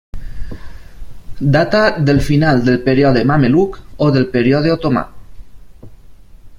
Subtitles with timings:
[1.53, 5.05] Data del final del període mameluc, o del període otomà.